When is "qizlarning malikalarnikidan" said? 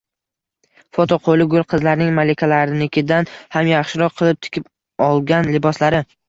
1.73-3.29